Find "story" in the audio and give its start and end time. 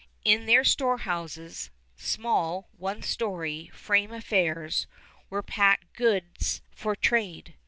3.03-3.69